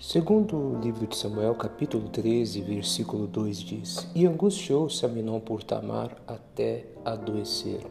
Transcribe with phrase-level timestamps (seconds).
[0.00, 6.16] Segundo o livro de Samuel, capítulo 13, versículo 2 diz: E angustiou-se Aminon por Tamar
[6.26, 7.86] até adoecer.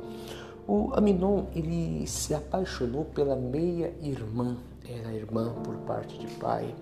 [0.68, 6.74] O Aminon, ele se apaixonou pela meia-irmã, era irmã por parte de pai.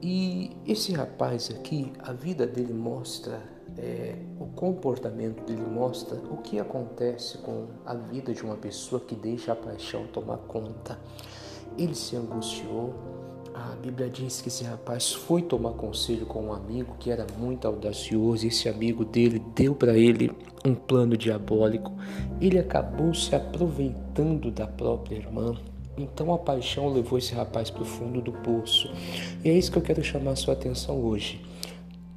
[0.00, 3.42] E esse rapaz aqui, a vida dele mostra,
[3.76, 9.16] é, o comportamento dele mostra o que acontece com a vida de uma pessoa que
[9.16, 10.96] deixa a paixão tomar conta.
[11.76, 12.94] Ele se angustiou,
[13.54, 17.68] a Bíblia diz que esse rapaz foi tomar conselho com um amigo que era muito
[17.68, 18.44] audacioso.
[18.44, 20.32] Esse amigo dele deu para ele
[20.64, 21.92] um plano diabólico.
[22.40, 25.54] Ele acabou se aproveitando da própria irmã.
[25.96, 28.90] Então a paixão levou esse rapaz para o fundo do poço.
[29.44, 31.40] E é isso que eu quero chamar a sua atenção hoje.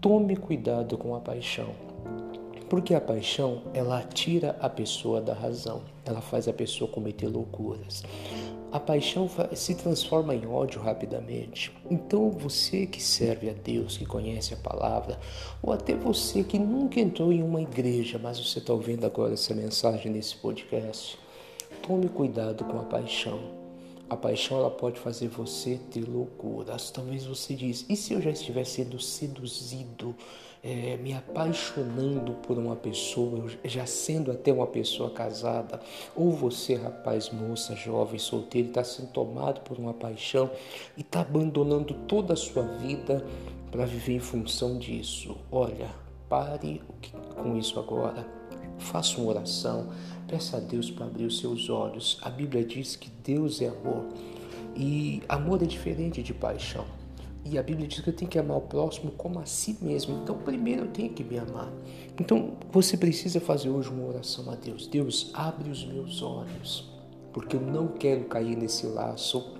[0.01, 1.69] Tome cuidado com a paixão.
[2.67, 5.83] Porque a paixão, ela tira a pessoa da razão.
[6.03, 8.03] Ela faz a pessoa cometer loucuras.
[8.69, 11.71] A paixão se transforma em ódio rapidamente.
[11.89, 15.17] Então, você que serve a Deus, que conhece a palavra,
[15.63, 19.55] ou até você que nunca entrou em uma igreja, mas você está ouvindo agora essa
[19.55, 21.17] mensagem nesse podcast,
[21.81, 23.66] tome cuidado com a paixão.
[24.09, 26.91] A paixão ela pode fazer você ter loucuras.
[26.91, 30.15] Talvez você diz: e se eu já estiver sendo seduzido?
[30.63, 35.79] é, me apaixonando por uma pessoa, já sendo até uma pessoa casada,
[36.15, 40.49] ou você, rapaz, moça, jovem, solteiro, está sendo tomado por uma paixão
[40.97, 43.25] e está abandonando toda a sua vida
[43.71, 45.37] para viver em função disso.
[45.51, 45.89] Olha,
[46.27, 46.81] pare
[47.35, 48.46] com isso agora.
[48.77, 49.89] Faça uma oração,
[50.27, 52.17] peça a Deus para abrir os seus olhos.
[52.21, 54.05] A Bíblia diz que Deus é amor
[54.75, 56.85] e amor é diferente de paixão.
[57.49, 60.19] E a Bíblia diz que eu tenho que amar o próximo como a si mesmo.
[60.21, 61.71] Então, primeiro eu tenho que me amar.
[62.19, 64.85] Então, você precisa fazer hoje uma oração a Deus.
[64.85, 66.91] Deus, abre os meus olhos,
[67.31, 69.55] porque eu não quero cair nesse laço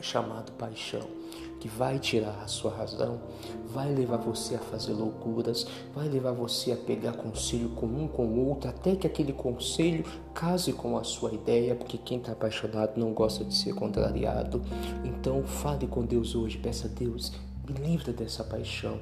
[0.00, 1.06] chamado paixão
[1.60, 3.20] que vai tirar a sua razão,
[3.72, 8.26] vai levar você a fazer loucuras, vai levar você a pegar conselho com um com
[8.26, 12.98] o outro, até que aquele conselho case com a sua ideia, porque quem está apaixonado
[12.98, 14.62] não gosta de ser contrariado.
[15.04, 17.32] Então fale com Deus hoje, peça a Deus,
[17.68, 19.00] me livra dessa paixão,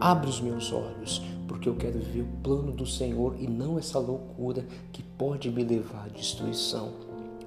[0.00, 3.98] abre os meus olhos, porque eu quero ver o plano do Senhor e não essa
[3.98, 6.92] loucura que pode me levar à destruição.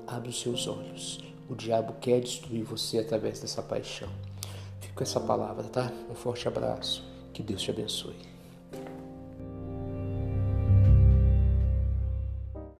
[0.08, 1.20] Abre os seus olhos.
[1.50, 4.10] O diabo quer destruir você através dessa paixão
[5.00, 5.90] com essa palavra, tá?
[6.12, 7.02] Um forte abraço.
[7.32, 8.18] Que Deus te abençoe.